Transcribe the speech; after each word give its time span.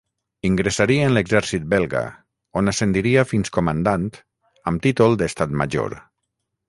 Ingressaria 0.47 1.09
en 1.09 1.13
l'exèrcit 1.17 1.67
belga, 1.73 2.01
on 2.61 2.71
ascendiria 2.73 3.25
fins 3.33 3.53
comandant, 3.59 4.09
amb 4.73 4.85
títol 4.87 5.19
d'Estat 5.25 5.55
Major. 5.63 5.97